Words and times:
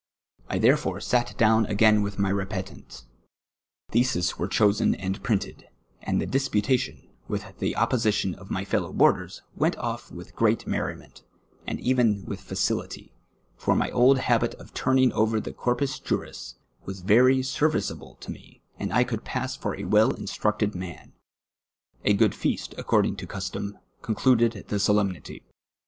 I 0.49 0.57
therefore 0.57 0.99
sat 0.99 1.37
down 1.37 1.67
a^jjain 1.67 2.01
with 2.01 2.17
my 2.17 2.31
rcpctcnt. 2.31 3.03
Theses 3.91 4.35
were 4.39 4.47
chosen 4.47 4.95
and 4.95 5.21
printed, 5.21 5.65
and 6.01 6.19
the 6.19 6.25
disputation, 6.25 7.07
witli 7.29 7.55
the 7.59 7.75
opposition 7.75 8.33
of 8.33 8.49
my 8.49 8.65
fellow 8.65 8.91
boarders, 8.93 9.43
went 9.55 9.77
off 9.77 10.11
with 10.11 10.35
^eat 10.35 10.65
merriment, 10.65 11.21
and 11.67 11.79
even 11.81 12.23
Avith 12.23 12.39
facility, 12.39 13.13
for 13.55 13.75
my 13.75 13.91
old 13.91 14.17
habit 14.17 14.55
of 14.55 14.73
tmniinp; 14.73 15.11
over 15.11 15.39
the 15.39 15.53
Corpus 15.53 15.99
Juris 15.99 16.55
was 16.83 17.03
veiy 17.03 17.41
serWceablc 17.41 18.19
to 18.21 18.31
me, 18.31 18.63
and 18.79 18.91
I 18.91 19.03
could 19.03 19.23
pass 19.23 19.55
for 19.55 19.75
a 19.77 19.83
well 19.85 20.09
instnicted 20.13 20.73
man, 20.73 21.13
A 22.03 22.13
good 22.13 22.33
feast, 22.33 22.73
according 22.75 23.17
to 23.17 23.27
custom, 23.27 23.77
concluded 24.01 24.65
the 24.67 24.79
solemnity. 24.79 25.43